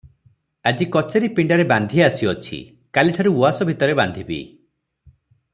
[0.69, 2.59] ଆଜି କଚେରୀ ପିଣ୍ତାରେ ବାନ୍ଧି ଆସିଅଛି,
[2.99, 4.43] କାଲିଠାରୁ ଉଆସ ଭିତରେ ବାନ୍ଧିବି।